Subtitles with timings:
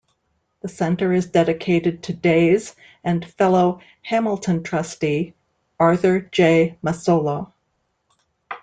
[0.63, 5.35] The center is dedicated to Days and fellow Hamilton trustee
[5.79, 6.79] Arthur J.
[6.83, 7.51] Massolo.